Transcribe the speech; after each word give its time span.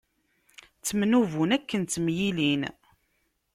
Ttemnubun 0.79 1.49
akken 1.57 1.81
ttemyilin. 1.83 2.61